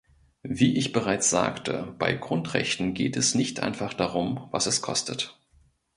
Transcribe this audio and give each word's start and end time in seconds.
Wie 0.41 0.77
ich 0.79 0.93
bereits 0.93 1.29
sagte, 1.29 1.93
bei 1.99 2.13
Grundrechten 2.13 2.95
geht 2.95 3.15
es 3.17 3.35
nicht 3.35 3.59
einfach 3.59 3.93
darum, 3.93 4.47
was 4.49 4.65
es 4.65 4.81
kostet. 4.81 5.37